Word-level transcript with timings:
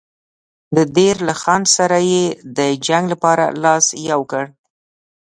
د 0.75 0.77
دیر 0.95 1.15
له 1.27 1.33
خان 1.41 1.61
سره 1.75 1.97
یې 2.11 2.23
د 2.57 2.59
جنګ 2.87 3.05
لپاره 3.13 3.45
لاس 3.63 3.85
یو 4.09 4.21
کړ. 4.31 4.45